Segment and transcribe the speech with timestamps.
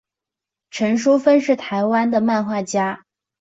[0.71, 3.03] 陈淑芬是台湾的漫画家。